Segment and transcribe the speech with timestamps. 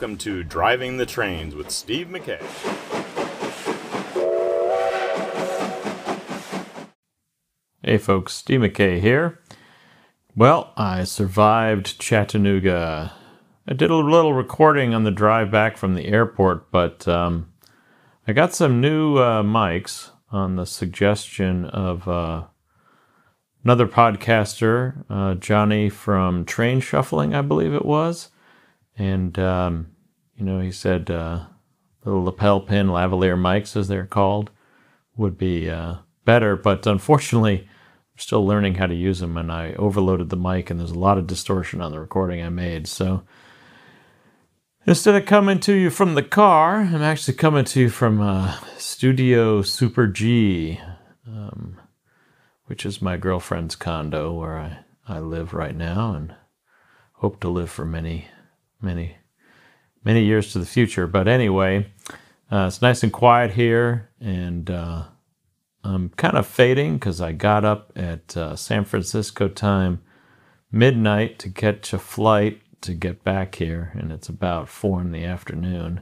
[0.00, 2.40] welcome to Driving the Trains with Steve McKay.
[7.82, 9.40] Hey folks, Steve McKay here.
[10.34, 13.12] Well, I survived Chattanooga.
[13.68, 17.52] I did a little recording on the drive back from the airport, but um,
[18.26, 22.44] I got some new uh, mics on the suggestion of uh,
[23.62, 28.30] another podcaster, uh, Johnny from Train Shuffling, I believe it was.
[29.00, 29.92] And, um,
[30.36, 31.46] you know, he said uh,
[32.04, 34.50] little lapel pin lavalier mics, as they're called,
[35.16, 35.94] would be uh,
[36.26, 36.54] better.
[36.54, 40.78] But unfortunately, I'm still learning how to use them, and I overloaded the mic, and
[40.78, 42.86] there's a lot of distortion on the recording I made.
[42.86, 43.22] So
[44.86, 48.58] instead of coming to you from the car, I'm actually coming to you from uh,
[48.76, 50.78] Studio Super G,
[51.26, 51.80] um,
[52.66, 56.34] which is my girlfriend's condo where I, I live right now and
[57.14, 58.28] hope to live for many
[58.80, 59.16] many,
[60.04, 61.06] many years to the future.
[61.06, 61.92] But anyway,
[62.50, 65.04] uh, it's nice and quiet here, and uh,
[65.84, 70.02] I'm kind of fading because I got up at uh, San Francisco time
[70.72, 75.24] midnight to catch a flight to get back here, and it's about four in the
[75.24, 76.00] afternoon.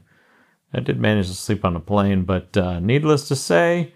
[0.73, 3.95] I did manage to sleep on a plane, but uh, needless to say,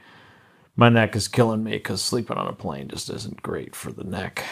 [0.74, 4.04] my neck is killing me because sleeping on a plane just isn't great for the
[4.04, 4.44] neck.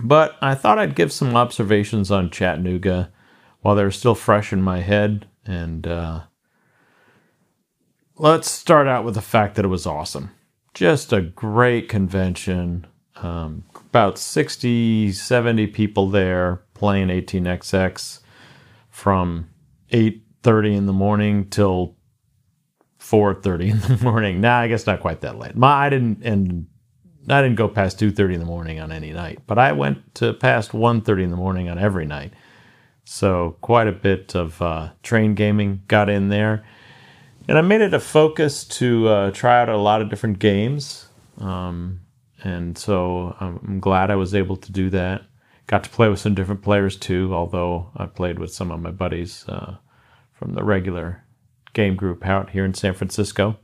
[0.00, 3.12] But I thought I'd give some observations on Chattanooga
[3.60, 5.26] while they're still fresh in my head.
[5.44, 6.22] And uh,
[8.16, 10.30] let's start out with the fact that it was awesome.
[10.74, 12.86] Just a great convention.
[13.16, 18.20] Um, about 60, 70 people there playing 18xx
[18.90, 19.48] from
[19.90, 21.96] 8.30 in the morning till
[23.00, 24.40] 4.30 in the morning.
[24.40, 25.56] Nah, I guess not quite that late.
[25.56, 26.66] My, I didn't end
[27.28, 30.32] I didn't go past 2:30 in the morning on any night, but I went to
[30.32, 32.32] past 1:30 in the morning on every night.
[33.04, 36.64] So quite a bit of uh, train gaming got in there,
[37.48, 41.08] and I made it a focus to uh, try out a lot of different games.
[41.38, 42.00] Um,
[42.42, 45.22] and so I'm glad I was able to do that.
[45.66, 48.92] Got to play with some different players too, although I played with some of my
[48.92, 49.76] buddies uh,
[50.32, 51.24] from the regular
[51.72, 53.58] game group out here in San Francisco.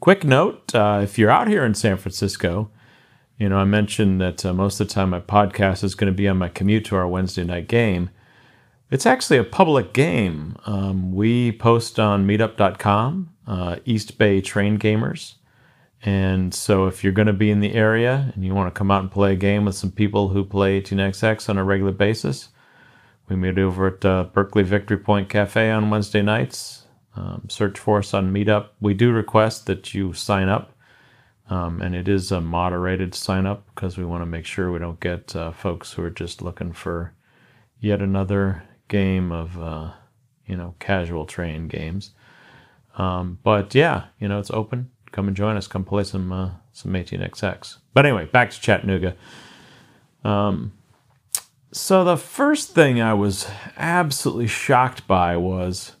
[0.00, 2.70] Quick note uh, if you're out here in San Francisco,
[3.38, 6.16] you know, I mentioned that uh, most of the time my podcast is going to
[6.16, 8.10] be on my commute to our Wednesday night game.
[8.90, 10.56] It's actually a public game.
[10.66, 15.34] Um, we post on meetup.com, uh, East Bay Train Gamers.
[16.04, 18.90] And so if you're going to be in the area and you want to come
[18.90, 22.50] out and play a game with some people who play 18xx on a regular basis,
[23.28, 26.83] we meet over at uh, Berkeley Victory Point Cafe on Wednesday nights.
[27.16, 28.68] Um, search for us on Meetup.
[28.80, 30.72] We do request that you sign up,
[31.48, 34.80] um, and it is a moderated sign up because we want to make sure we
[34.80, 37.12] don't get uh, folks who are just looking for
[37.78, 39.92] yet another game of uh,
[40.46, 42.10] you know casual train games.
[42.96, 44.90] Um, but yeah, you know it's open.
[45.12, 45.68] Come and join us.
[45.68, 47.78] Come play some uh, some 18xx.
[47.92, 49.14] But anyway, back to Chattanooga.
[50.24, 50.72] Um,
[51.70, 55.93] so the first thing I was absolutely shocked by was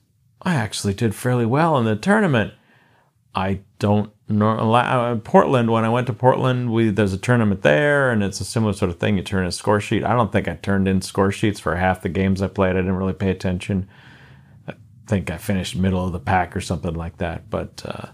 [0.44, 2.52] I actually did fairly well in the tournament.
[3.34, 4.74] I don't know.
[4.74, 8.44] Uh, Portland, when I went to Portland, we there's a tournament there, and it's a
[8.44, 9.16] similar sort of thing.
[9.16, 10.04] You turn in a score sheet.
[10.04, 12.76] I don't think I turned in score sheets for half the games I played.
[12.76, 13.88] I didn't really pay attention.
[14.68, 14.74] I
[15.06, 17.50] think I finished middle of the pack or something like that.
[17.50, 18.08] But uh,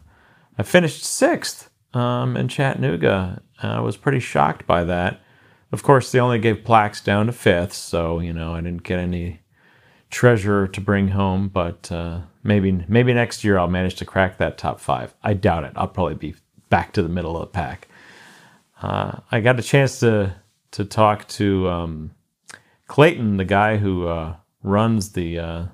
[0.57, 3.43] I finished sixth um, in Chattanooga.
[3.63, 5.21] I was pretty shocked by that.
[5.73, 8.99] Of course, they only gave plaques down to fifth, so you know I didn't get
[8.99, 9.41] any
[10.11, 14.59] treasure to bring home, but uh, maybe maybe next year I'll manage to crack that
[14.59, 15.15] top five.
[15.23, 15.73] I doubt it.
[15.77, 16.35] I'll probably be
[16.69, 17.89] back to the middle of the pack.
[18.83, 20.35] Uh, I got a chance to
[20.73, 22.11] to talk to um,
[22.87, 25.65] Clayton, the guy who uh, runs the uh,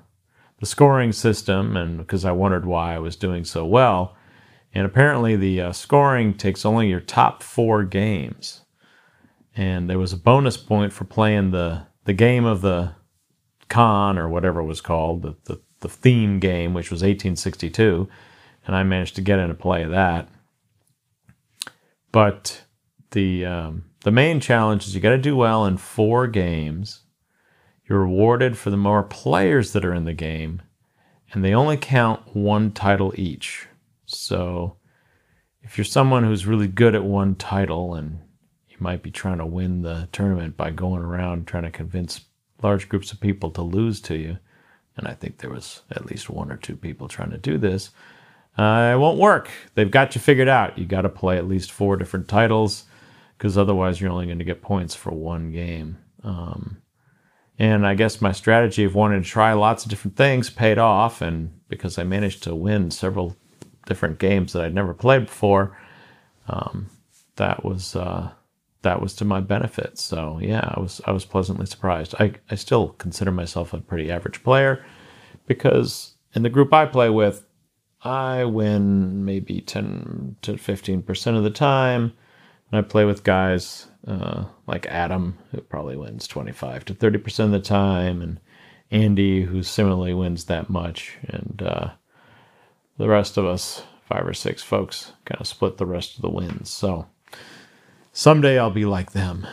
[0.59, 4.15] the scoring system, and because I wondered why I was doing so well.
[4.73, 8.61] And apparently, the uh, scoring takes only your top four games,
[9.55, 12.93] and there was a bonus point for playing the the game of the
[13.69, 18.07] Con or whatever it was called, the, the, the theme game, which was 1862,
[18.65, 20.29] and I managed to get in into play of that.
[22.11, 22.63] But
[23.11, 27.01] the um, the main challenge is you got to do well in four games.
[27.87, 30.61] You're rewarded for the more players that are in the game,
[31.31, 33.67] and they only count one title each.
[34.05, 34.77] So
[35.61, 38.19] if you're someone who's really good at one title and
[38.69, 42.21] you might be trying to win the tournament by going around trying to convince
[42.61, 44.37] large groups of people to lose to you,
[44.95, 47.91] and I think there was at least one or two people trying to do this,
[48.57, 49.49] uh, it won't work.
[49.75, 50.77] They've got you figured out.
[50.77, 52.85] You got to play at least four different titles
[53.37, 55.97] because otherwise you're only going to get points for one game.
[56.23, 56.81] Um,
[57.59, 61.21] And I guess my strategy of wanting to try lots of different things paid off.
[61.21, 63.35] And because I managed to win several
[63.85, 65.75] different games that I'd never played before,
[66.47, 66.87] um,
[67.35, 68.31] that was uh,
[68.87, 69.99] that was to my benefit.
[69.99, 72.15] So yeah, I was I was pleasantly surprised.
[72.19, 74.85] I, I still consider myself a pretty average player
[75.45, 77.45] because in the group I play with,
[78.01, 82.13] I win maybe ten to fifteen percent of the time.
[82.69, 87.17] And I play with guys uh, like Adam, who probably wins twenty five to thirty
[87.17, 88.39] percent of the time, and
[88.89, 91.89] Andy, who similarly wins that much, and uh,
[92.97, 96.29] the rest of us, five or six folks, kind of split the rest of the
[96.29, 96.69] wins.
[96.69, 97.07] So
[98.17, 99.45] someday I'll be like them.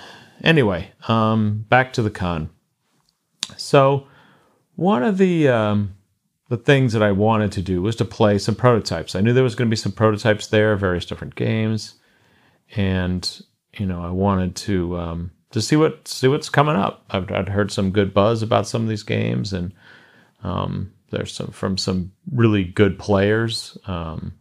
[0.43, 2.49] Anyway, um, back to the con.
[3.59, 4.09] So
[4.75, 5.95] one of the um,
[6.49, 9.15] the things that I wanted to do was to play some prototypes.
[9.15, 11.95] I knew there was going to be some prototypes there, various different games,
[12.75, 13.43] and
[13.75, 17.05] you know I wanted to um, to see what see what's coming up.
[17.11, 19.75] I've, I'd heard some good buzz about some of these games, and
[20.43, 23.77] um, there's some from some really good players.
[23.87, 24.33] Um,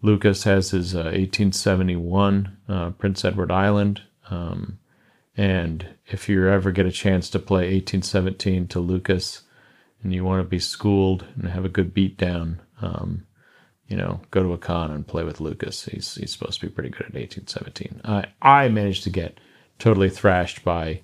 [0.00, 4.02] Lucas has his uh, 1871 uh, Prince Edward Island.
[4.30, 4.78] Um,
[5.36, 9.42] and if you ever get a chance to play 1817 to Lucas
[10.02, 13.26] and you want to be schooled and have a good beat down, um,
[13.88, 15.84] you know, go to a con and play with Lucas.
[15.86, 18.00] He's, he's supposed to be pretty good at 1817.
[18.04, 19.38] I, I managed to get
[19.78, 21.00] totally thrashed by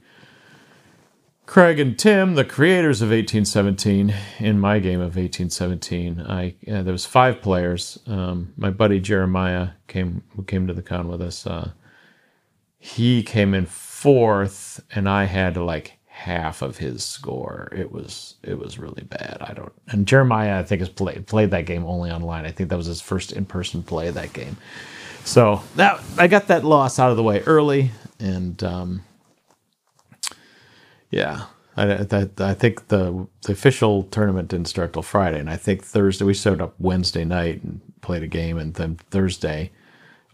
[1.55, 6.91] Craig and Tim, the creators of 1817, in my game of 1817, I uh, there
[6.91, 7.97] was five players.
[8.09, 11.47] Um, my buddy Jeremiah came who came to the con with us.
[11.47, 11.71] Uh,
[12.77, 17.69] he came in fourth, and I had like half of his score.
[17.71, 19.37] It was it was really bad.
[19.41, 19.73] I don't.
[19.87, 22.47] And Jeremiah, I think, has played played that game only online.
[22.47, 24.57] I think that was his first in person play that game.
[25.25, 28.61] So that I got that loss out of the way early, and.
[28.65, 29.05] Um,
[31.15, 31.45] yeah,
[31.77, 35.85] I, I, I think the the official tournament didn't start till Friday, and I think
[35.85, 39.71] Thursday we showed up Wednesday night and played a game, and then Thursday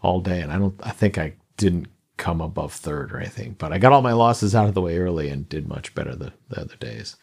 [0.01, 1.87] all day, and I don't I think I didn't
[2.17, 4.97] come above third or anything, but I got all my losses out of the way
[4.97, 7.15] early and did much better the, the other days.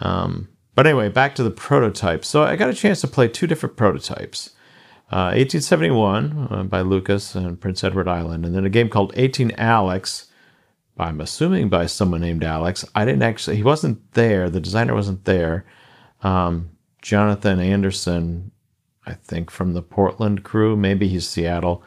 [0.00, 2.28] Um, but anyway, back to the prototypes.
[2.28, 4.50] So I got a chance to play two different prototypes.
[5.10, 9.52] Uh, 1871 uh, by Lucas and Prince Edward Island, and then a game called 18
[9.58, 10.28] Alex
[10.96, 12.84] I'm assuming by someone named Alex.
[12.94, 14.48] I didn't actually, he wasn't there.
[14.48, 15.64] The designer wasn't there.
[16.22, 16.70] Um,
[17.02, 18.52] Jonathan Anderson,
[19.04, 21.82] I think from the Portland crew, maybe he's Seattle,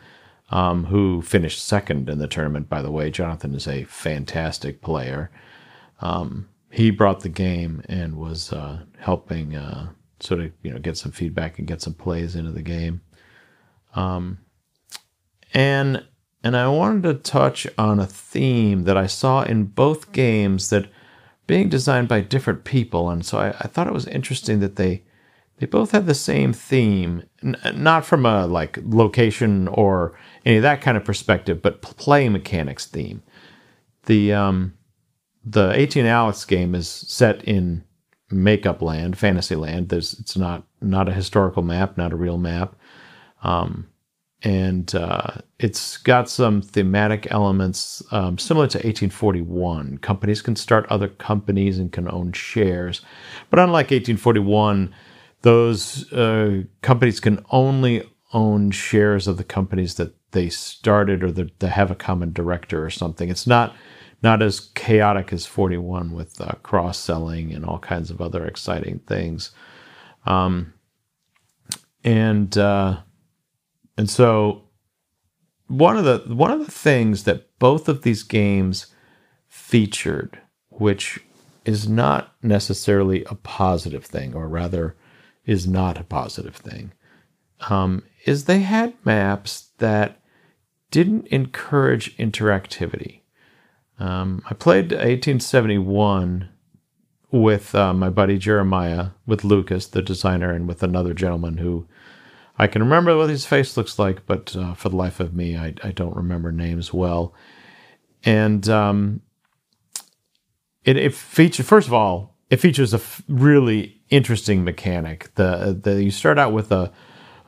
[0.50, 3.10] um, who finished second in the tournament, by the way.
[3.10, 5.32] Jonathan is a fantastic player.
[6.02, 9.90] Um, he brought the game and was uh, helping uh,
[10.20, 13.02] sort of, you know, get some feedback and get some plays into the game.
[13.96, 14.40] Um,
[15.54, 16.06] and
[16.48, 20.88] and I wanted to touch on a theme that I saw in both games that
[21.46, 25.04] being designed by different people, and so I, I thought it was interesting that they
[25.58, 30.64] they both had the same theme, N- not from a like location or any of
[30.64, 33.24] that kind of perspective, but play mechanics theme.
[34.06, 34.74] The um,
[35.44, 37.84] the 18 Alex game is set in
[38.32, 39.90] makeup land, fantasy land.
[39.90, 42.74] There's it's not not a historical map, not a real map.
[43.44, 43.90] Um,
[44.44, 49.98] and uh, it's got some thematic elements um, similar to 1841.
[49.98, 53.02] Companies can start other companies and can own shares,
[53.50, 54.94] but unlike 1841,
[55.42, 58.04] those uh, companies can only
[58.34, 62.84] own shares of the companies that they started or that, that have a common director
[62.86, 63.30] or something.
[63.30, 63.76] It's not
[64.24, 69.00] not as chaotic as 41 with uh, cross selling and all kinds of other exciting
[69.06, 69.52] things.
[70.26, 70.74] Um,
[72.04, 73.02] and uh,
[73.98, 74.64] and so
[75.68, 78.88] one of the one of the things that both of these games
[79.48, 80.40] featured,
[80.70, 81.20] which
[81.66, 84.96] is not necessarily a positive thing, or rather
[85.46, 86.94] is not a positive thing,
[87.70, 90.22] um, is they had maps that
[90.92, 93.22] didn't encourage interactivity.
[94.00, 96.50] Um, I played 1871
[97.32, 101.88] with uh, my buddy Jeremiah, with Lucas, the designer, and with another gentleman who
[102.58, 105.56] I can remember what his face looks like, but uh, for the life of me,
[105.56, 107.36] I, I, don't remember names well.
[108.24, 109.22] And um,
[110.84, 115.34] it, it features, first of all, it features a f- really interesting mechanic.
[115.36, 116.92] The, the you start out with a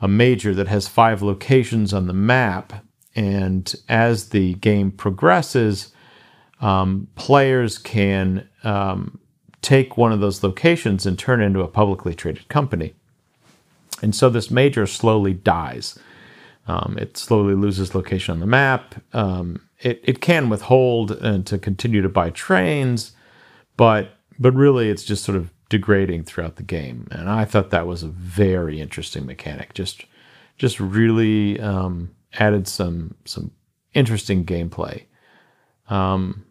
[0.00, 5.92] a major that has five locations on the map, and as the game progresses,
[6.60, 9.18] um, players can um,
[9.62, 12.94] take one of those locations and turn it into a publicly traded company.
[14.02, 15.98] And so this major slowly dies.
[16.66, 18.94] Um, it slowly loses location on the map.
[19.12, 23.12] Um, it, it can withhold and to continue to buy trains,
[23.76, 27.06] but but really it's just sort of degrading throughout the game.
[27.10, 29.74] And I thought that was a very interesting mechanic.
[29.74, 30.04] Just
[30.58, 33.50] just really um, added some some
[33.94, 35.04] interesting gameplay.
[35.88, 36.44] Um,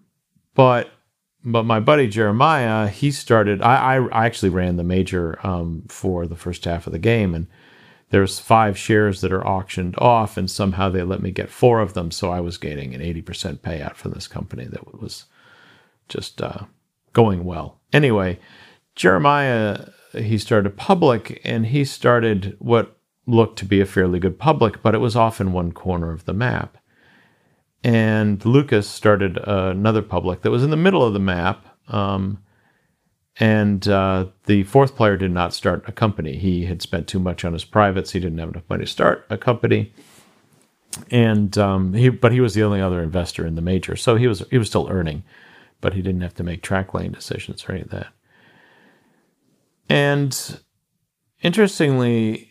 [0.55, 0.89] but
[1.43, 3.62] but my buddy Jeremiah, he started.
[3.62, 7.48] I I actually ran the major um, for the first half of the game, and
[8.10, 11.93] there's five shares that are auctioned off, and somehow they let me get four of
[11.93, 12.12] them.
[12.12, 15.25] So I was getting an eighty percent payout from this company that was
[16.08, 16.65] just uh,
[17.13, 17.79] going well.
[17.93, 18.39] Anyway,
[18.96, 24.81] Jeremiah he started public, and he started what looked to be a fairly good public,
[24.81, 26.77] but it was off in one corner of the map.
[27.83, 31.65] And Lucas started uh, another public that was in the middle of the map.
[31.88, 32.39] Um,
[33.39, 36.38] and uh, the fourth player did not start a company.
[36.38, 38.12] He had spent too much on his privates.
[38.12, 39.93] He didn't have enough money to start a company.
[41.12, 44.27] And um, he, but he was the only other investor in the major, so he
[44.27, 45.24] was he was still earning,
[45.81, 48.07] but he didn't have to make track lane decisions or any of that.
[49.88, 50.59] And
[51.41, 52.48] interestingly,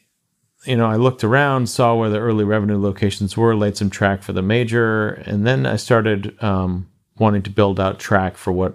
[0.68, 4.22] you know, I looked around, saw where the early revenue locations were, laid some track
[4.22, 6.86] for the major, and then I started um,
[7.18, 8.74] wanting to build out track for what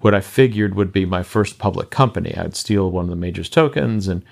[0.00, 2.36] what I figured would be my first public company.
[2.36, 4.24] I'd steal one of the major's tokens, and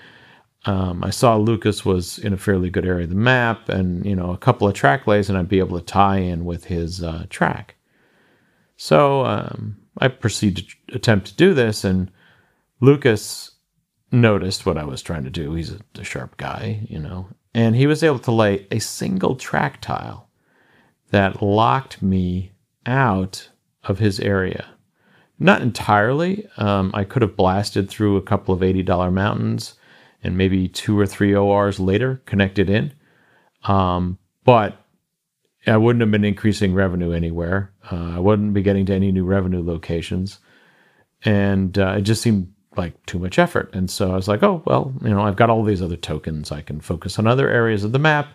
[0.66, 4.16] um, I saw Lucas was in a fairly good area of the map, and you
[4.16, 7.04] know, a couple of track lays, and I'd be able to tie in with his
[7.04, 7.76] uh, track.
[8.76, 12.10] So um, I proceeded to attempt to do this, and
[12.80, 13.52] Lucas
[14.12, 15.54] noticed what I was trying to do.
[15.54, 19.36] He's a, a, sharp guy, you know, and he was able to lay a single
[19.36, 20.28] track tile
[21.10, 22.52] that locked me
[22.86, 23.50] out
[23.84, 24.66] of his area.
[25.38, 26.46] Not entirely.
[26.56, 29.74] Um, I could have blasted through a couple of $80 mountains
[30.22, 32.92] and maybe two or three ORs later connected in.
[33.64, 34.76] Um, but
[35.66, 37.72] I wouldn't have been increasing revenue anywhere.
[37.90, 40.38] Uh, I wouldn't be getting to any new revenue locations.
[41.24, 43.70] And uh, it just seemed like too much effort.
[43.74, 46.50] And so I was like, oh, well, you know, I've got all these other tokens.
[46.50, 48.28] I can focus on other areas of the map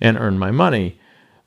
[0.00, 0.98] and earn my money.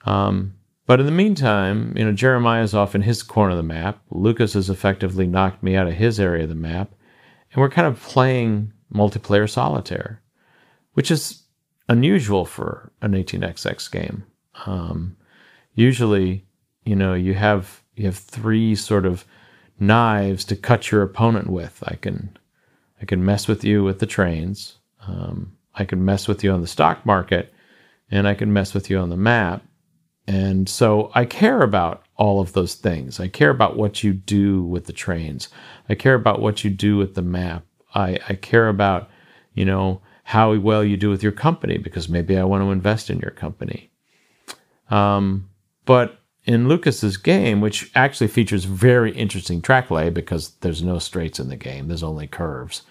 [0.06, 0.54] Um,
[0.86, 4.02] but in the meantime, you know, Jeremiah's off in his corner of the map.
[4.10, 6.94] Lucas has effectively knocked me out of his area of the map.
[7.52, 10.22] And we're kind of playing multiplayer solitaire,
[10.94, 11.44] which is
[11.90, 14.24] unusual for an 18xx game.
[14.66, 15.18] Um,
[15.74, 16.46] usually,
[16.86, 19.26] you know, you have you have three sort of
[19.80, 21.84] knives to cut your opponent with.
[21.86, 22.38] I can
[23.02, 24.78] I can mess with you with the trains.
[25.08, 27.54] Um, I can mess with you on the stock market,
[28.10, 29.64] and I can mess with you on the map.
[30.28, 33.20] And so I care about all of those things.
[33.20, 35.48] I care about what you do with the trains.
[35.88, 37.64] I care about what you do with the map.
[37.96, 39.10] I, I care about,
[39.54, 43.10] you know, how well you do with your company because maybe I want to invest
[43.10, 43.90] in your company.
[44.90, 45.50] Um,
[45.86, 51.40] but in Lucas's game, which actually features very interesting track lay because there's no straights
[51.40, 52.84] in the game, there's only curves.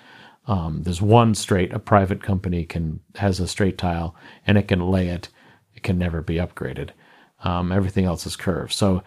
[0.47, 1.73] Um, there's one straight.
[1.73, 4.15] A private company can has a straight tile
[4.47, 5.29] and it can lay it.
[5.75, 6.91] It can never be upgraded.
[7.43, 8.73] Um, everything else is curved.
[8.73, 9.03] So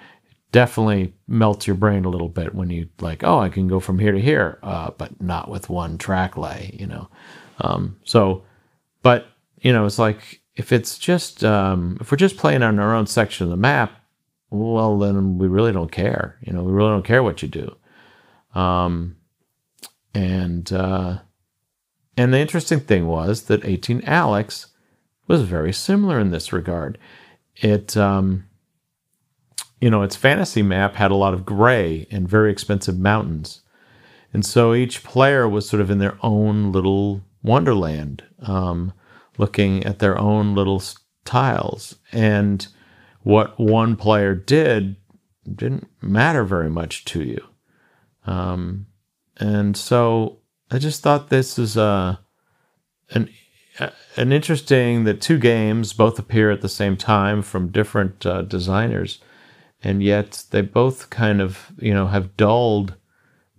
[0.51, 3.99] definitely melts your brain a little bit when you like, oh, I can go from
[3.99, 6.75] here to here, uh, but not with one track lay.
[6.77, 7.07] You know.
[7.59, 8.43] Um, so,
[9.03, 9.27] but
[9.61, 13.07] you know, it's like if it's just um, if we're just playing on our own
[13.07, 13.98] section of the map,
[14.51, 16.37] well, then we really don't care.
[16.41, 17.75] You know, we really don't care what you do.
[18.59, 19.17] Um,
[20.13, 21.19] and uh,
[22.17, 24.67] and the interesting thing was that 18 Alex
[25.27, 26.97] was very similar in this regard.
[27.55, 28.45] It, um,
[29.79, 33.61] you know, its fantasy map had a lot of gray and very expensive mountains.
[34.33, 38.91] And so each player was sort of in their own little wonderland, um,
[39.37, 40.83] looking at their own little
[41.23, 41.95] tiles.
[42.11, 42.67] And
[43.29, 44.95] what one player did
[45.55, 47.39] didn't matter very much to you.
[48.25, 48.87] Um,
[49.37, 50.39] and so
[50.71, 52.19] I just thought this is a
[53.11, 53.29] an
[54.17, 59.19] an interesting that two games both appear at the same time from different uh, designers,
[59.83, 62.95] and yet they both kind of you know have dulled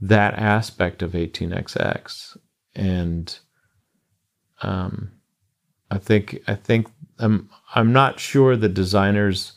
[0.00, 2.36] that aspect of 18xx,
[2.74, 3.38] and
[4.62, 5.12] um,
[5.92, 6.88] I think I think
[7.20, 9.52] I'm I'm not sure the designers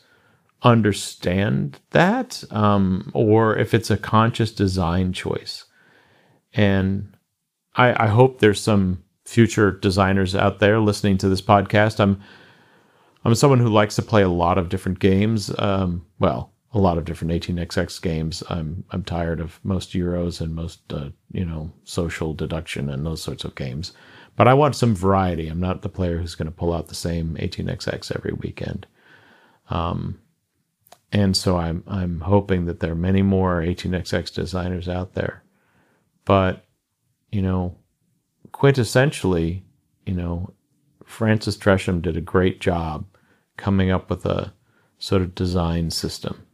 [0.63, 5.65] understand that, um, or if it's a conscious design choice.
[6.53, 7.15] And
[7.75, 11.99] I, I hope there's some future designers out there listening to this podcast.
[11.99, 12.21] I'm
[13.25, 15.49] I'm someone who likes to play a lot of different games.
[15.57, 18.43] Um, well, a lot of different 18xx games.
[18.49, 23.21] I'm I'm tired of most euros and most uh, you know social deduction and those
[23.21, 23.93] sorts of games.
[24.35, 25.47] But I want some variety.
[25.47, 28.87] I'm not the player who's going to pull out the same 18xx every weekend.
[29.69, 30.19] Um,
[31.13, 35.43] and so I'm I'm hoping that there are many more 18xx designers out there.
[36.25, 36.65] But
[37.31, 37.77] you know,
[38.51, 39.61] quintessentially,
[40.05, 40.53] you know,
[41.05, 43.05] Francis Tresham did a great job
[43.57, 44.53] coming up with a
[44.97, 46.45] sort of design system.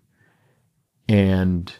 [1.08, 1.74] And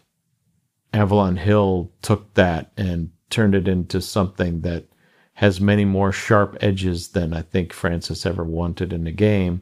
[0.94, 4.86] Avalon Hill took that and turned it into something that
[5.34, 9.62] has many more sharp edges than I think Francis ever wanted in a game.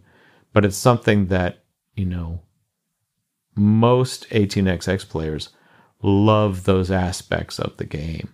[0.54, 1.64] But it's something that,
[1.96, 2.42] you know,
[3.58, 5.50] most 18xx players
[6.02, 8.30] love those aspects of the game.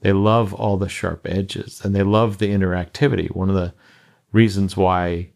[0.00, 3.34] They love all the sharp edges and they love the interactivity.
[3.34, 3.74] One of the
[4.32, 5.30] reasons why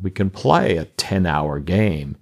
[0.00, 2.16] we can play a 10 hour game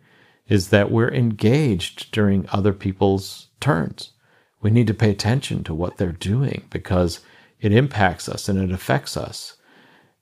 [0.49, 4.13] is that we're engaged during other people's turns.
[4.61, 7.21] We need to pay attention to what they're doing because
[7.61, 9.56] it impacts us and it affects us.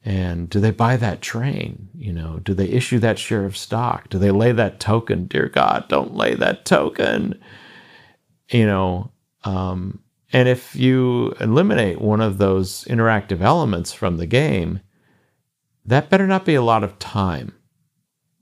[0.04, 1.88] And do they buy that train?
[1.94, 4.10] You know, do they issue that share of stock?
[4.10, 5.26] Do they lay that token?
[5.26, 7.40] Dear God, don't lay that token.
[8.50, 9.10] You know,
[9.44, 10.00] um,
[10.32, 14.80] and if you eliminate one of those interactive elements from the game,
[15.86, 17.54] that better not be a lot of time.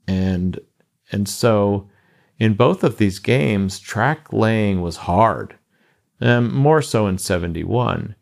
[0.05, 0.59] And
[1.11, 1.89] and so
[2.39, 5.55] in both of these games, track laying was hard.
[6.19, 8.15] Um, more so in 71.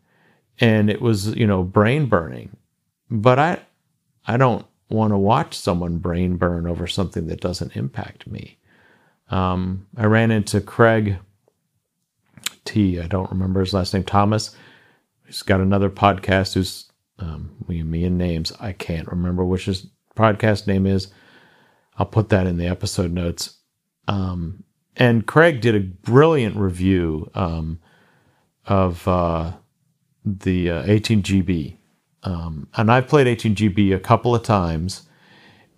[0.60, 2.56] And it was, you know, brain burning.
[3.12, 3.60] But I
[4.26, 8.56] I don't want to watch someone brain burn over something that doesn't impact me.
[9.28, 11.18] Um, I ran into Craig
[12.64, 12.98] T.
[12.98, 14.04] I don't remember his last name.
[14.04, 14.56] Thomas.
[15.26, 16.54] He's got another podcast.
[16.54, 18.50] Who's um, me and names.
[18.58, 21.08] I can't remember which his podcast name is.
[21.98, 23.58] I'll put that in the episode notes.
[24.08, 24.64] Um,
[24.96, 27.78] and Craig did a brilliant review um,
[28.66, 29.52] of uh,
[30.24, 31.76] the uh, 18GB.
[32.24, 35.08] Um, and I've played 18GB a couple of times,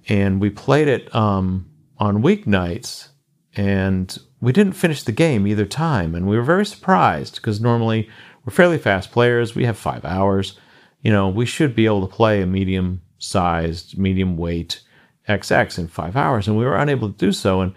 [0.08, 3.08] and we played it um, on weeknights,
[3.54, 8.08] and we didn't finish the game either time, and we were very surprised because normally
[8.44, 9.54] we're fairly fast players.
[9.54, 10.58] We have five hours.
[11.02, 14.82] You know, we should be able to play a medium sized, medium weight
[15.28, 17.60] XX in five hours, and we were unable to do so.
[17.60, 17.74] And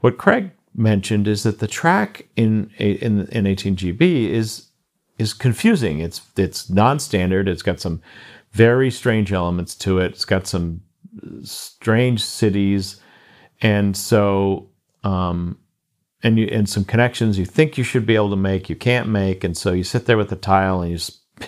[0.00, 4.68] what Craig mentioned is that the track in in in 18GB is
[5.18, 6.00] is confusing.
[6.00, 7.48] It's it's non-standard.
[7.48, 8.02] It's got some
[8.52, 10.12] very strange elements to it.
[10.12, 10.82] It's got some
[11.42, 13.00] strange cities,
[13.60, 14.68] and so
[15.04, 15.58] um,
[16.24, 19.08] and you and some connections you think you should be able to make you can't
[19.08, 20.98] make and so you sit there with the tile and you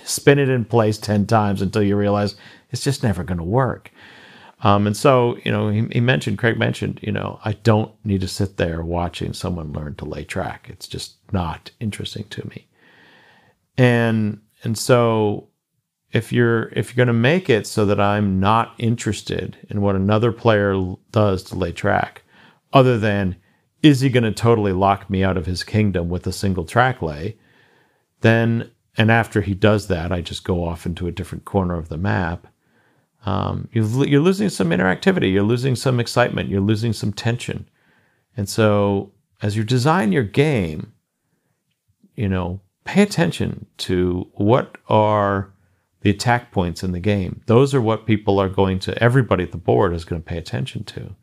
[0.05, 2.37] spin it in place 10 times until you realize
[2.71, 3.91] it's just never going to work
[4.63, 8.21] um, and so you know he, he, mentioned craig mentioned you know i don't need
[8.21, 12.67] to sit there watching someone learn to lay track it's just not interesting to me
[13.77, 15.49] and and so
[16.13, 19.97] if you're if you're going to make it so that i'm not interested in what
[19.97, 22.23] another player does to lay track
[22.73, 23.37] other than
[23.83, 27.03] is he going to totally lock me out of his kingdom with a single track
[27.03, 27.37] lay?
[28.21, 31.89] Then, and after he does that, I just go off into a different corner of
[31.89, 32.47] the map.
[33.25, 37.69] Um, you're losing some interactivity, you're losing some excitement, you're losing some tension.
[38.37, 39.13] And so,
[39.43, 40.93] as you design your game,
[42.15, 45.53] you know, pay attention to what are
[46.01, 47.43] the attack points in the game.
[47.47, 50.39] Those are what people are going to, everybody at the board is going to pay
[50.39, 51.17] attention to.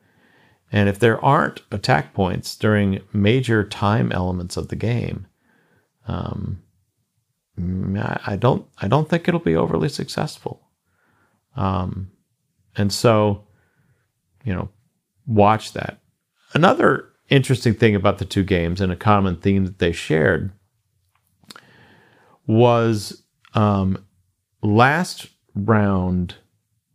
[0.72, 5.28] And if there aren't attack points during major time elements of the game,
[6.08, 6.62] um,
[7.58, 10.68] I don't I don't think it'll be overly successful.
[11.56, 12.12] Um,
[12.76, 13.46] and so,
[14.44, 14.70] you know,
[15.28, 16.00] watch that.
[16.56, 20.52] Another interesting thing about the two games and a common theme that they shared
[22.48, 24.06] was um,
[24.62, 26.36] last round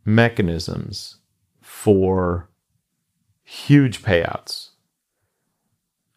[0.05, 1.17] mechanisms
[1.61, 2.49] for
[3.45, 4.71] huge payouts.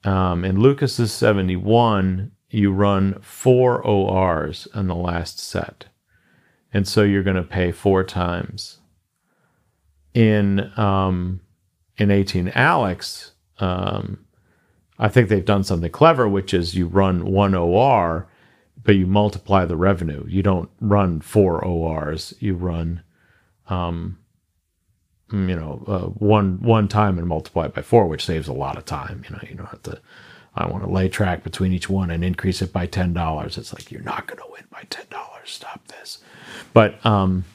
[0.04, 5.86] Um, in Lucas's 71, you run four ORs in the last set.
[6.74, 8.80] And so you're going to pay four times.
[10.14, 11.40] In um,
[11.98, 14.26] in 18 Alex, um,
[15.00, 18.28] I think they've done something clever, which is you run one OR,
[18.84, 20.26] but you multiply the revenue.
[20.28, 22.34] You don't run four ORs.
[22.40, 23.04] You run
[23.70, 24.18] um,
[25.32, 28.78] you know, uh, one one time and multiply it by four, which saves a lot
[28.78, 29.24] of time.
[29.28, 30.00] You know, you don't have to.
[30.54, 33.58] I want to lay track between each one and increase it by ten dollars.
[33.58, 35.52] It's like you're not going to win by ten dollars.
[35.52, 36.20] Stop this.
[36.74, 37.46] But um,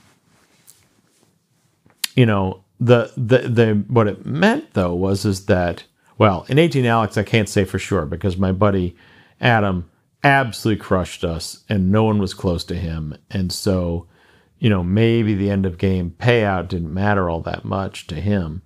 [2.15, 5.85] you know, the the the what it meant though was is that
[6.19, 8.97] well, in 18 Alex, I can't say for sure because my buddy
[9.39, 9.91] Adam
[10.27, 14.09] absolutely crushed us, and no one was close to him, and so
[14.59, 18.63] you know, maybe the end of game payout didn't matter all that much to him.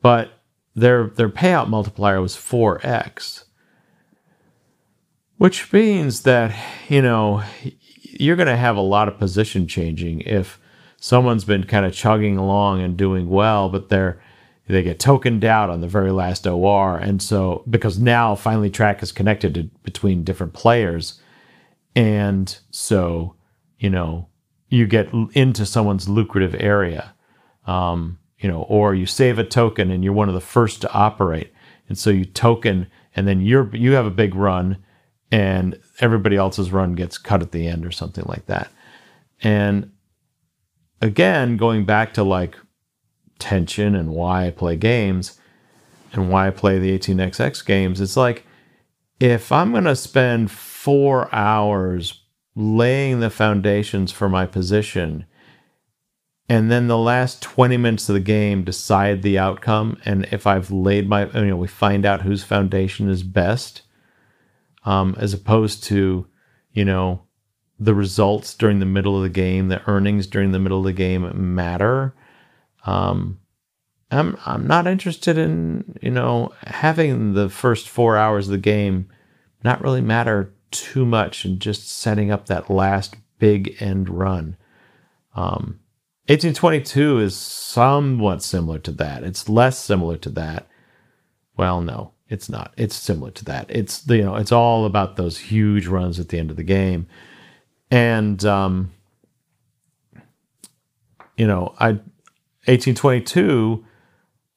[0.00, 0.42] But
[0.74, 3.44] their their payout multiplier was 4x.
[5.38, 6.54] Which means that,
[6.88, 7.42] you know,
[8.02, 10.60] you're going to have a lot of position changing if
[10.98, 14.22] someone's been kind of chugging along and doing well, but they're
[14.68, 19.02] they get tokened out on the very last OR, and so because now finally track
[19.02, 21.20] is connected to, between different players,
[21.96, 23.34] and so
[23.78, 24.28] you know
[24.68, 27.12] you get into someone's lucrative area,
[27.66, 30.92] um, you know, or you save a token and you're one of the first to
[30.92, 31.52] operate,
[31.88, 34.78] and so you token, and then you're you have a big run,
[35.32, 38.70] and everybody else's run gets cut at the end or something like that,
[39.42, 39.90] and
[41.00, 42.56] again going back to like
[43.38, 45.38] tension and why I play games
[46.12, 48.00] and why I play the 18xx games.
[48.00, 48.44] It's like
[49.20, 52.22] if I'm going to spend four hours
[52.54, 55.24] laying the foundations for my position
[56.48, 60.70] and then the last 20 minutes of the game decide the outcome and if i've
[60.70, 63.82] laid my you know we find out whose foundation is best
[64.84, 66.26] um, as opposed to
[66.72, 67.22] you know
[67.78, 70.92] the results during the middle of the game the earnings during the middle of the
[70.92, 72.14] game matter
[72.86, 73.38] um,
[74.10, 79.08] I'm I'm not interested in you know having the first four hours of the game
[79.64, 84.56] not really matter too much and just setting up that last big end run.
[85.34, 85.80] Um,
[86.28, 89.24] 1822 is somewhat similar to that.
[89.24, 90.68] It's less similar to that.
[91.56, 92.72] Well, no, it's not.
[92.76, 93.66] It's similar to that.
[93.70, 97.06] It's you know it's all about those huge runs at the end of the game,
[97.90, 98.92] and um,
[101.36, 101.98] you know I
[102.66, 103.84] 1822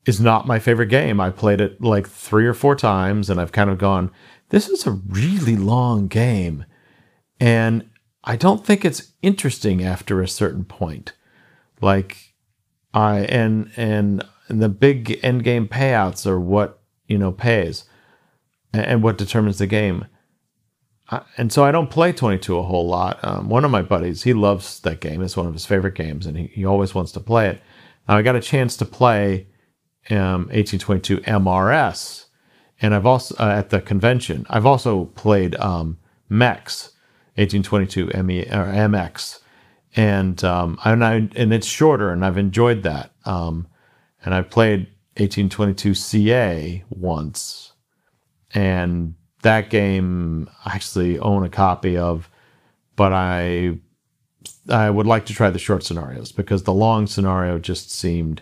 [0.05, 1.19] is not my favorite game.
[1.19, 4.11] I played it like three or four times and I've kind of gone,
[4.49, 6.65] this is a really long game.
[7.39, 7.89] And
[8.23, 11.13] I don't think it's interesting after a certain point.
[11.81, 12.33] Like
[12.93, 17.85] I and and, and the big end game payouts are what, you know, pays
[18.73, 20.05] and, and what determines the game.
[21.09, 23.19] I, and so I don't play 22 a whole lot.
[23.23, 25.21] Um, one of my buddies, he loves that game.
[25.21, 27.61] It's one of his favorite games and he, he always wants to play it.
[28.07, 29.47] I got a chance to play
[30.09, 32.25] um, 1822 MRS,
[32.81, 34.45] and I've also uh, at the convention.
[34.49, 35.97] I've also played um,
[36.29, 36.91] MEX
[37.35, 39.39] 1822 ME or MX,
[39.95, 43.11] and um, and I and it's shorter, and I've enjoyed that.
[43.25, 43.67] Um,
[44.23, 44.87] and I played
[45.17, 47.73] 1822 CA once,
[48.53, 52.29] and that game I actually own a copy of,
[52.95, 53.79] but I
[54.69, 58.41] I would like to try the short scenarios because the long scenario just seemed,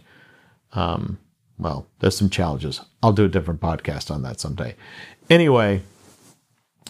[0.71, 1.17] um,
[1.57, 2.81] well, there's some challenges.
[3.01, 4.75] I'll do a different podcast on that someday.
[5.29, 5.81] Anyway,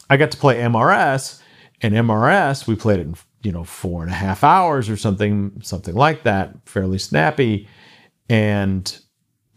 [0.10, 1.42] I got to play MRS,
[1.82, 5.60] and MRS we played it in you know four and a half hours or something,
[5.64, 7.68] something like that, fairly snappy,
[8.30, 9.00] and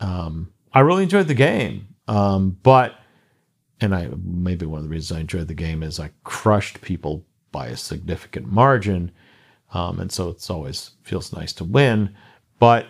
[0.01, 1.89] um, I really enjoyed the game.
[2.09, 2.95] Um, but
[3.81, 7.27] and I maybe one of the reasons I enjoyed the game is I crushed people
[7.53, 9.13] by a significant margin
[9.73, 12.15] um, and so it's always feels nice to win.
[12.59, 12.87] But,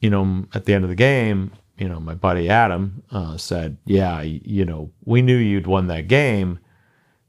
[0.00, 3.78] you know, at the end of the game, you know, my buddy Adam uh, said,
[3.84, 6.58] Yeah, you know, we knew you'd won that game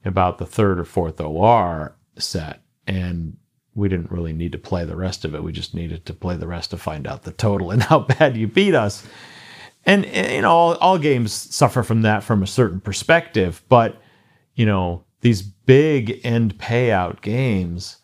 [0.06, 2.62] about the third or fourth OR set.
[2.86, 3.38] And
[3.76, 5.44] we didn't really need to play the rest of it.
[5.44, 8.38] We just needed to play the rest to find out the total and how bad
[8.38, 9.06] you beat us.
[9.86, 13.64] And, you know, all, all games suffer from that from a certain perspective.
[13.68, 14.02] But,
[14.56, 17.98] you know, these big end payout games,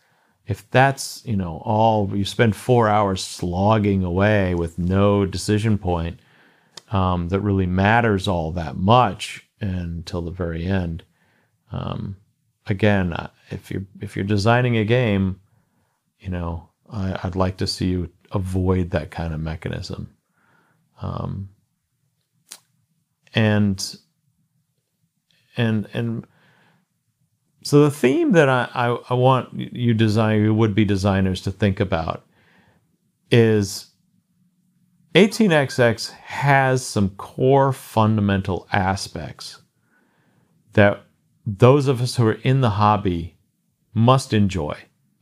[0.50, 6.20] if that's you know all you spend four hours slogging away with no decision point
[6.92, 11.04] um, that really matters all that much until the very end
[11.72, 12.16] um,
[12.66, 13.14] again
[13.50, 15.40] if you're if you're designing a game
[16.18, 20.14] you know I, would like to see you avoid that kind of mechanism.
[21.00, 21.50] Um,
[23.34, 23.96] and
[25.56, 26.26] and and
[27.62, 31.50] so the theme that I, I, I want you design you would be designers to
[31.50, 32.24] think about
[33.30, 33.86] is
[35.14, 39.60] 18xx has some core fundamental aspects
[40.72, 41.02] that
[41.44, 43.36] those of us who are in the hobby
[43.92, 44.76] must enjoy.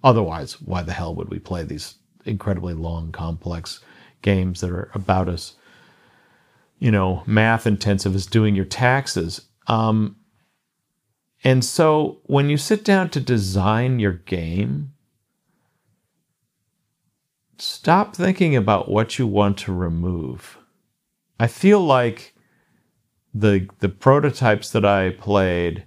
[0.04, 3.80] Otherwise, why the hell would we play these incredibly long, complex
[4.22, 5.56] games that are about us?
[6.78, 9.42] you know, math intensive as doing your taxes?
[9.66, 10.16] Um,
[11.44, 14.92] and so when you sit down to design your game,
[17.58, 20.58] stop thinking about what you want to remove.
[21.38, 22.34] I feel like
[23.32, 25.84] the the prototypes that I played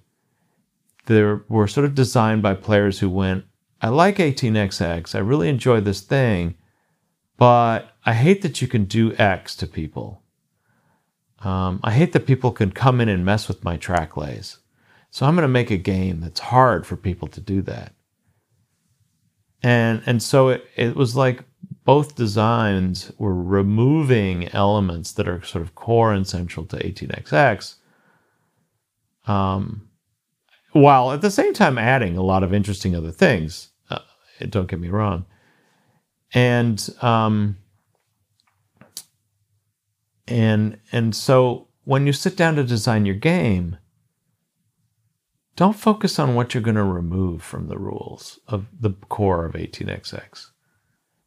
[1.08, 3.46] they were sort of designed by players who went,
[3.82, 6.56] I like 18xx, I really enjoy this thing,
[7.38, 10.22] but I hate that you can do X to people.
[11.40, 14.60] Um, I hate that people can come in and mess with my track lays.
[15.12, 17.94] So I'm going to make a game that's hard for people to do that.
[19.62, 21.44] And and so it, it was like
[21.84, 27.76] both designs were removing elements that are sort of core and central to 18xx,
[29.28, 29.90] um,
[30.72, 33.70] while at the same time adding a lot of interesting other things.
[33.90, 34.00] Uh,
[34.50, 35.26] don't get me wrong.
[36.34, 37.58] And um,
[40.28, 43.78] and and so when you sit down to design your game,
[45.56, 49.54] don't focus on what you're going to remove from the rules of the core of
[49.54, 50.48] 18xx.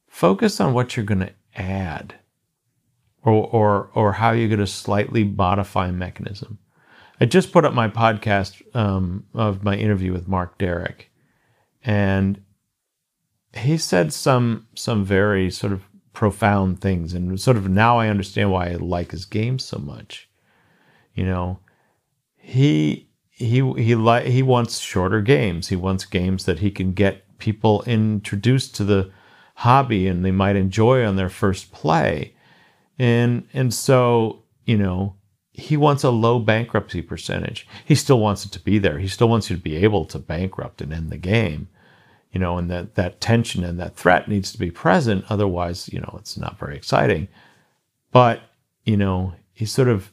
[0.08, 2.14] Focus on what you're going to add
[3.22, 6.58] or, or, or how you're going to slightly modify a mechanism.
[7.20, 11.10] I just put up my podcast um, of my interview with Mark Derrick,
[11.84, 12.42] and
[13.52, 18.50] he said some some very sort of profound things, and sort of now I understand
[18.50, 20.28] why I like his game so much.
[21.14, 21.60] You know,
[22.36, 23.08] he
[23.44, 25.68] he he li- he wants shorter games.
[25.68, 29.10] He wants games that he can get people introduced to the
[29.56, 32.34] hobby and they might enjoy on their first play.
[32.98, 35.16] And and so, you know,
[35.52, 37.66] he wants a low bankruptcy percentage.
[37.84, 38.98] He still wants it to be there.
[38.98, 41.68] He still wants you to be able to bankrupt and end the game.
[42.32, 46.00] You know, and that that tension and that threat needs to be present otherwise, you
[46.00, 47.28] know, it's not very exciting.
[48.10, 48.42] But,
[48.84, 50.10] you know, he sort of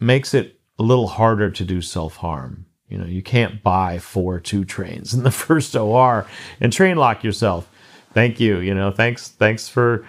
[0.00, 2.66] makes it a little harder to do self harm.
[2.88, 6.26] You know, you can't buy four two trains in the first OR
[6.60, 7.68] and train lock yourself.
[8.12, 8.58] Thank you.
[8.58, 10.06] You know, thanks thanks for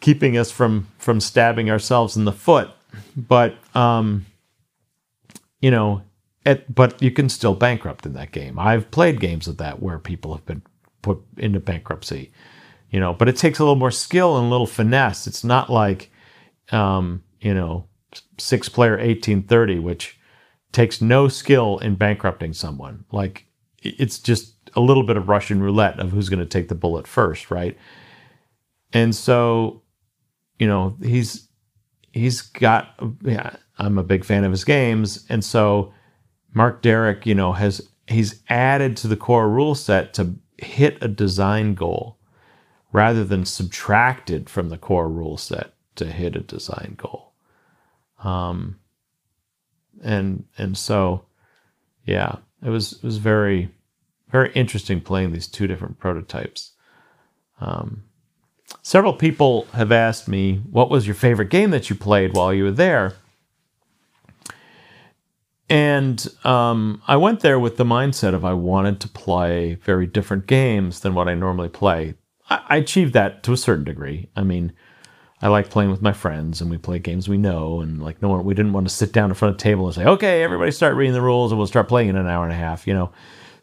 [0.00, 2.70] keeping us from from stabbing ourselves in the foot.
[3.16, 4.26] But um,
[5.60, 6.02] you know,
[6.44, 8.58] at, but you can still bankrupt in that game.
[8.58, 10.62] I've played games of that where people have been
[11.00, 12.32] put into bankruptcy.
[12.90, 15.26] You know, but it takes a little more skill and a little finesse.
[15.26, 16.10] It's not like
[16.70, 17.86] um, you know,
[18.38, 20.18] six player 1830, which
[20.72, 23.04] takes no skill in bankrupting someone.
[23.12, 23.46] Like
[23.82, 27.06] it's just a little bit of Russian roulette of who's going to take the bullet
[27.06, 27.76] first, right?
[28.92, 29.82] And so,
[30.58, 31.48] you know, he's
[32.12, 32.94] he's got.
[33.22, 35.92] Yeah, I'm a big fan of his games, and so
[36.54, 41.08] Mark Derrick, you know, has he's added to the core rule set to hit a
[41.08, 42.18] design goal
[42.92, 47.31] rather than subtracted from the core rule set to hit a design goal.
[48.22, 48.78] Um,
[50.02, 51.24] and and so,
[52.04, 53.70] yeah, it was it was very
[54.30, 56.72] very interesting playing these two different prototypes.
[57.60, 58.04] Um,
[58.82, 62.64] several people have asked me, "What was your favorite game that you played while you
[62.64, 63.14] were there?"
[65.68, 70.46] And um, I went there with the mindset of I wanted to play very different
[70.46, 72.14] games than what I normally play.
[72.50, 74.28] I, I achieved that to a certain degree.
[74.36, 74.74] I mean,
[75.42, 78.28] I like playing with my friends and we play games we know and like no
[78.28, 80.42] one we didn't want to sit down in front of a table and say, okay,
[80.42, 82.86] everybody start reading the rules and we'll start playing in an hour and a half,
[82.86, 83.10] you know.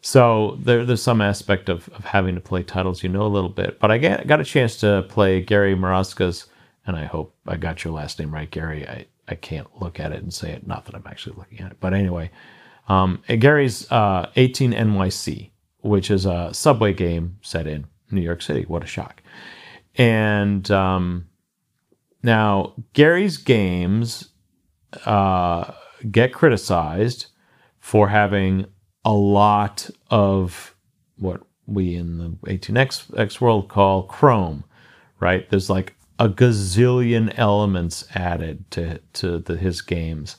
[0.02, 3.48] So there, there's some aspect of, of having to play titles you know a little
[3.48, 3.80] bit.
[3.80, 6.46] But I get, got a chance to play Gary Mroczka's,
[6.86, 8.86] and I hope I got your last name right, Gary.
[8.86, 11.72] I, I can't look at it and say it, not that I'm actually looking at
[11.72, 11.78] it.
[11.80, 12.30] But anyway,
[12.88, 18.64] um, Gary's uh, 18 NYC, which is a subway game set in New York City.
[18.66, 19.22] What a shock.
[19.96, 21.26] And um,
[22.22, 24.30] now, Gary's games
[25.04, 25.72] uh,
[26.10, 27.26] get criticized
[27.78, 28.66] for having
[29.04, 30.74] a lot of
[31.16, 34.64] what we in the 18x X world call Chrome,
[35.18, 35.48] right?
[35.48, 40.36] There's like a gazillion elements added to to the, his games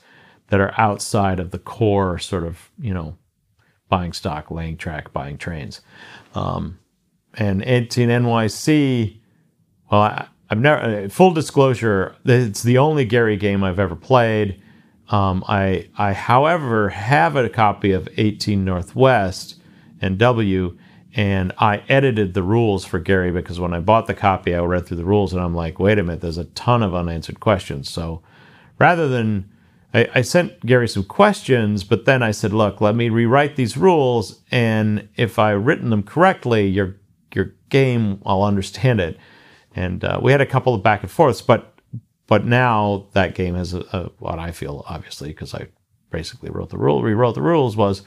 [0.48, 3.16] that are outside of the core sort of you know
[3.88, 5.80] buying stock, laying track, buying trains.
[6.34, 6.78] Um,
[7.34, 9.20] and 18 NYC,
[9.90, 11.04] well, I, I've never.
[11.04, 14.60] Uh, full disclosure, it's the only Gary game I've ever played.
[15.08, 19.58] Um, I, I, however, have a copy of 18 Northwest
[20.02, 20.76] and W,
[21.14, 24.84] and I edited the rules for Gary because when I bought the copy, I read
[24.84, 27.88] through the rules and I'm like, wait a minute, there's a ton of unanswered questions.
[27.88, 28.20] So
[28.78, 29.50] rather than
[29.94, 33.78] I, I sent Gary some questions, but then I said, look, let me rewrite these
[33.78, 36.96] rules, and if I've written them correctly, your
[37.34, 39.18] your game, I'll understand it
[39.74, 41.74] and uh, we had a couple of back and forths, but
[42.26, 45.68] but now that game has a, a what I feel obviously because I
[46.10, 48.02] basically wrote the rule, rewrote the rules was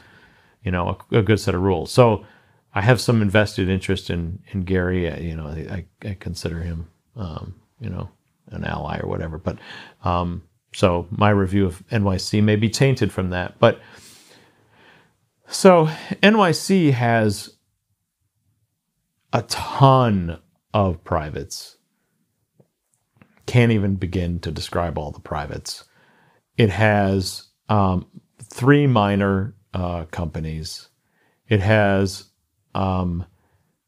[0.64, 1.92] you know a, a, good set of rules.
[1.92, 2.26] So
[2.74, 5.10] I have some invested interest in in Gary.
[5.10, 8.10] Uh, you know, I, I consider him um, you know
[8.48, 9.38] an ally or whatever.
[9.38, 9.58] But
[10.04, 13.80] um, so my review of NYC may be tainted from that, but.
[15.48, 15.86] So
[16.24, 17.56] NYC has
[19.32, 20.40] a ton
[20.76, 21.78] of privates.
[23.48, 25.86] Can't even begin to describe all the privates.
[26.58, 28.06] it has um,
[28.44, 30.90] three minor uh, companies.
[31.48, 32.26] It has
[32.74, 33.26] um,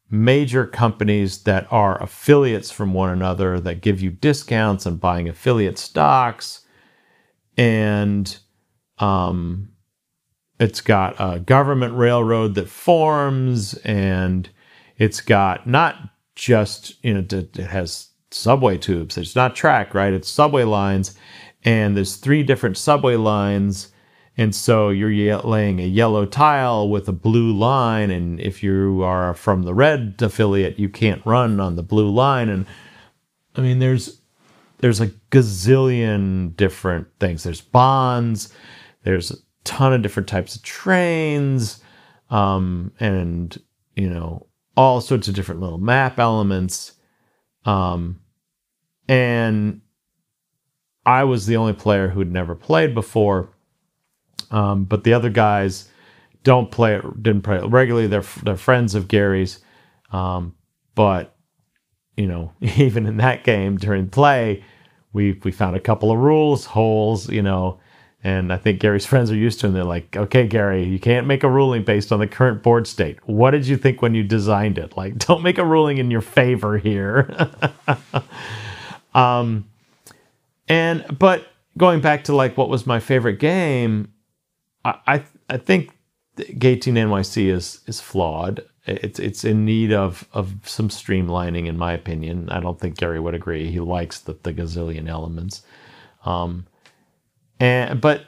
[0.10, 5.78] major companies that are affiliates from one another that give you discounts on buying affiliate
[5.78, 6.62] stocks.
[7.58, 8.38] And
[9.00, 9.70] um,
[10.60, 14.50] it's got a government railroad that forms, and
[14.98, 15.98] it's got not
[16.38, 19.18] just, you know, it has subway tubes.
[19.18, 20.14] It's not track, right?
[20.14, 21.18] It's subway lines.
[21.64, 23.92] And there's three different subway lines
[24.38, 28.12] and so you're laying a yellow tile with a blue line.
[28.12, 32.48] And if you are from the red affiliate, you can't run on the blue line.
[32.48, 32.68] And
[33.56, 34.22] I mean, there's
[34.78, 37.44] there's a gazillion different things.
[37.44, 38.54] There's bonds.
[39.02, 41.82] There's a ton of different types of trains,
[42.30, 43.60] um, and
[43.96, 44.46] you know
[44.78, 46.94] all sorts of different little map elements.
[47.66, 48.22] Um,
[49.10, 49.82] and
[51.06, 53.50] I was the only player who'd never played before
[54.52, 55.90] um, but the other guys
[56.44, 58.08] don't play it, didn't play it regularly.
[58.08, 59.60] They're they're friends of Gary's,
[60.12, 60.56] um,
[60.96, 61.36] but
[62.16, 64.64] you know, even in that game during play,
[65.14, 67.80] we we found a couple of rules holes, you know,
[68.24, 69.76] and I think Gary's friends are used to them.
[69.76, 73.20] They're like, okay, Gary, you can't make a ruling based on the current board state.
[73.28, 74.98] What did you think when you designed it?
[74.98, 77.50] Like, don't make a ruling in your favor here.
[79.16, 79.66] um,
[80.70, 84.10] and but going back to like what was my favorite game
[85.08, 85.92] I I think
[86.40, 88.64] 18 NYC is is flawed.
[88.86, 92.50] It's it's in need of of some streamlining, in my opinion.
[92.50, 93.72] I don't think Gary would agree.
[93.72, 95.64] He likes the, the gazillion elements,
[96.26, 96.68] um,
[97.60, 98.26] and but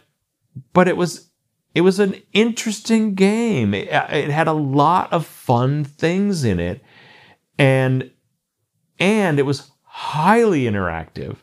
[0.73, 1.29] but it was
[1.75, 3.73] it was an interesting game.
[3.73, 6.81] It, it had a lot of fun things in it,
[7.57, 8.11] and
[8.99, 11.37] and it was highly interactive.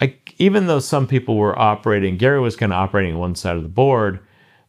[0.00, 3.62] Like even though some people were operating, Gary was kind of operating one side of
[3.62, 4.20] the board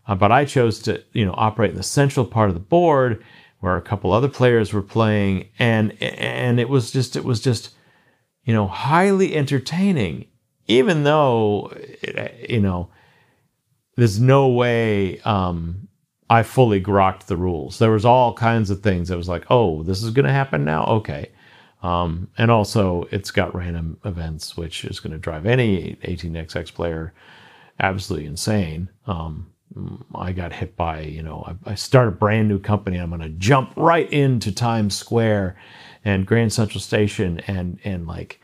[0.08, 3.24] uh, but I chose to, you know, operate in the central part of the board
[3.60, 7.72] where a couple other players were playing, and and it was just it was just,
[8.44, 10.26] you know, highly entertaining.
[10.68, 11.72] Even though,
[12.50, 12.90] you know,
[13.96, 15.88] there's no way um,
[16.30, 17.80] I fully grokked the rules.
[17.80, 19.12] There was all kinds of things.
[19.12, 20.86] I was like, oh, this is going to happen now.
[20.86, 21.32] Okay.
[21.84, 27.14] Um, and also, it's got random events, which is going to drive any 18xx player
[27.80, 28.90] absolutely insane.
[29.06, 29.52] Um,
[30.14, 32.98] I got hit by, you know, I, I start a brand new company.
[32.98, 35.58] I'm going to jump right into Times Square
[36.04, 38.40] and Grand Central Station and and like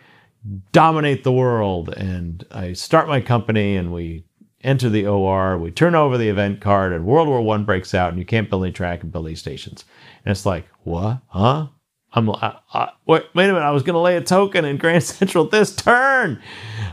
[0.72, 1.90] dominate the world.
[1.90, 4.26] And I start my company and we
[4.64, 5.58] enter the OR.
[5.58, 8.50] We turn over the event card and World War One breaks out and you can't
[8.50, 9.86] build any track and build any stations.
[10.26, 11.22] And it's like, what?
[11.28, 11.68] Huh?
[12.14, 13.66] I'm I, I, wait, wait a minute.
[13.66, 16.42] I was going to lay a token in Grand Central this turn.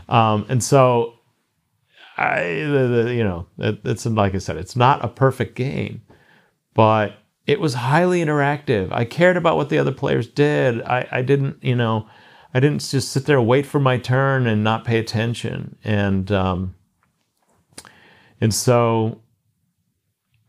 [0.07, 1.15] Um, and so
[2.17, 6.01] I, the, the, you know, it, it's like I said, it's not a perfect game,
[6.73, 8.91] but it was highly interactive.
[8.91, 10.81] I cared about what the other players did.
[10.83, 12.07] I, I didn't, you know,
[12.53, 15.77] I didn't just sit there wait for my turn and not pay attention.
[15.83, 16.75] And um,
[18.41, 19.21] and so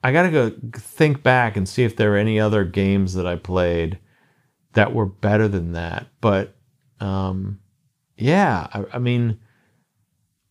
[0.02, 3.26] I got to go think back and see if there are any other games that
[3.26, 3.98] I played
[4.72, 6.06] that were better than that.
[6.20, 6.56] But
[7.00, 7.60] um,
[8.16, 9.38] yeah, I, I mean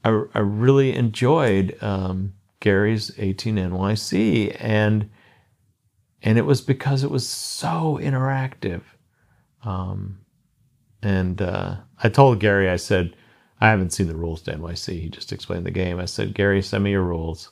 [0.03, 5.09] I, I really enjoyed um, Gary's 18 NYC, and
[6.21, 8.81] and it was because it was so interactive.
[9.63, 10.19] Um,
[11.01, 13.15] and uh, I told Gary, I said,
[13.61, 15.01] I haven't seen the rules to NYC.
[15.01, 15.99] He just explained the game.
[15.99, 17.51] I said, Gary, send me your rules.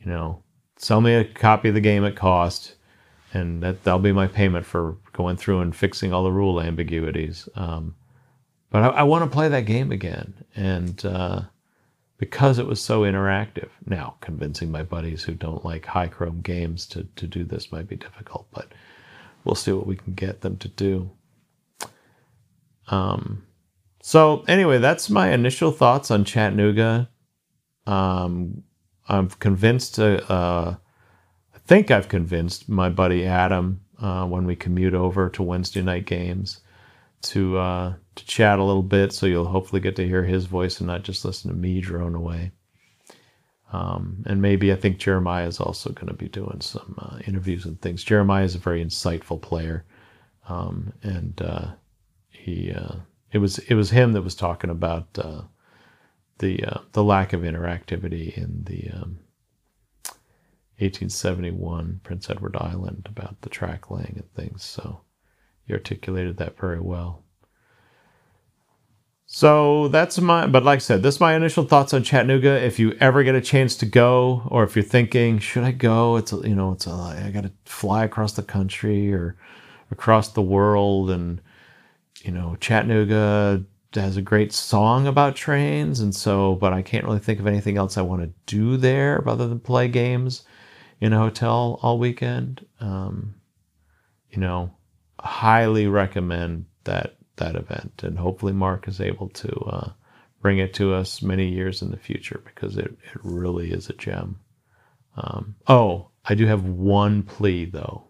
[0.00, 0.42] You know,
[0.76, 2.74] sell me a copy of the game at cost,
[3.34, 7.48] and that that'll be my payment for going through and fixing all the rule ambiguities.
[7.54, 7.96] Um,
[8.70, 11.42] but I, I want to play that game again, and uh,
[12.18, 13.68] because it was so interactive.
[13.84, 17.88] Now, convincing my buddies who don't like high chrome games to, to do this might
[17.88, 18.72] be difficult, but
[19.44, 21.10] we'll see what we can get them to do.
[22.88, 23.44] Um,
[24.02, 27.08] so, anyway, that's my initial thoughts on Chattanooga.
[27.86, 28.62] Um,
[29.08, 30.76] I'm convinced, uh, uh,
[31.54, 36.06] I think I've convinced my buddy Adam uh, when we commute over to Wednesday night
[36.06, 36.60] games
[37.22, 40.80] to uh, to chat a little bit, so you'll hopefully get to hear his voice
[40.80, 42.52] and not just listen to me drone away.
[43.72, 47.64] Um, and maybe I think Jeremiah is also going to be doing some uh, interviews
[47.64, 48.04] and things.
[48.04, 49.84] Jeremiah is a very insightful player,
[50.48, 51.66] um, and uh,
[52.46, 52.94] he uh,
[53.32, 55.42] it was it was him that was talking about uh,
[56.38, 59.18] the uh, the lack of interactivity in the um,
[60.78, 64.62] 1871 Prince Edward Island about the track laying and things.
[64.62, 65.00] So
[65.66, 67.24] he articulated that very well.
[69.28, 72.64] So that's my, but like I said, this is my initial thoughts on Chattanooga.
[72.64, 76.14] If you ever get a chance to go, or if you're thinking, should I go?
[76.14, 79.36] It's, a, you know, it's a, I got to fly across the country or
[79.90, 81.10] across the world.
[81.10, 81.40] And,
[82.22, 83.64] you know, Chattanooga
[83.94, 86.00] has a great song about trains.
[86.00, 89.26] And so, but I can't really think of anything else I want to do there
[89.28, 90.44] other than play games
[91.00, 92.66] in a hotel all weekend.
[92.80, 93.34] Um,
[94.30, 94.74] you know,
[95.20, 99.90] highly recommend that that event, and hopefully Mark is able to uh,
[100.40, 103.92] bring it to us many years in the future because it, it really is a
[103.92, 104.40] gem.
[105.16, 108.04] Um, oh, I do have one plea though.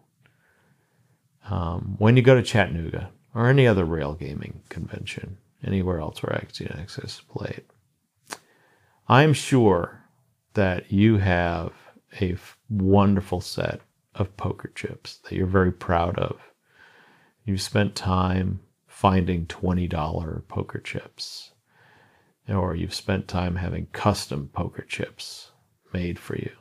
[1.49, 6.41] Um, when you go to Chattanooga or any other rail gaming convention, anywhere else where
[6.41, 7.65] 18xx's played,
[9.09, 10.01] I'm sure
[10.55, 11.73] that you have
[12.19, 13.83] a f- wonderful set
[14.15, 16.41] of poker chips that you're very proud of.
[17.45, 21.51] You've spent time finding $20 poker chips,
[22.49, 25.51] or you've spent time having custom poker chips
[25.93, 26.53] made for you.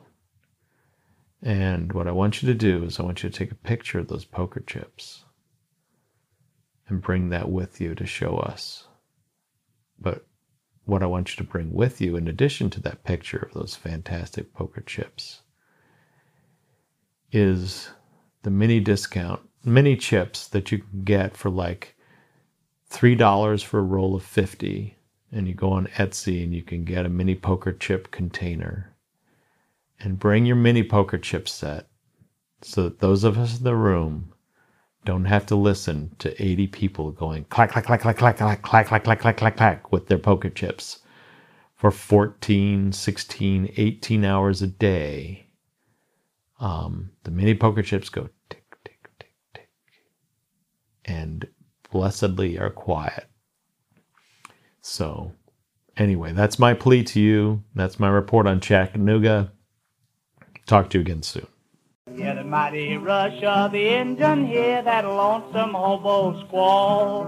[1.42, 3.98] And what I want you to do is I want you to take a picture
[3.98, 5.24] of those poker chips
[6.88, 8.86] and bring that with you to show us.
[9.98, 10.26] But
[10.84, 13.74] what I want you to bring with you, in addition to that picture of those
[13.74, 15.42] fantastic poker chips,
[17.32, 17.90] is
[18.42, 21.96] the mini discount, mini chips that you can get for like
[22.90, 24.96] $3 for a roll of 50
[25.32, 28.94] and you go on Etsy and you can get a mini poker chip container
[29.98, 31.88] and bring your mini poker chip set
[32.62, 34.32] so that those of us in the room
[35.06, 38.86] don't have to listen to 80 people going clack clack clack clack clack clack clack
[38.86, 41.00] clack clack clack clack clack with their poker chips
[41.74, 45.46] for 14 16 18 hours a day
[46.60, 49.68] um, the mini poker chips go tick tick tick tick
[51.04, 51.46] and
[51.90, 53.26] blessedly are quiet.
[54.80, 55.32] So,
[55.96, 57.64] anyway, that's my plea to you.
[57.74, 59.52] That's my report on Chattanooga.
[60.66, 61.46] Talk to you again soon.
[62.16, 67.26] Hear the mighty rush of the engine, hear that lonesome hobo squall.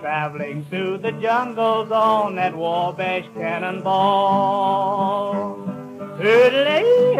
[0.00, 3.94] Traveling through the jungles on that Wabash cannonball.
[6.18, 7.14] Toodle-ee,